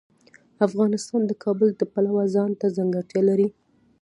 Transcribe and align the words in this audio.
افغانستان 0.67 1.21
د 1.25 1.31
کابل 1.43 1.69
د 1.75 1.81
پلوه 1.93 2.23
ځانته 2.35 2.65
ځانګړتیا 2.77 3.21
لري. 3.29 3.47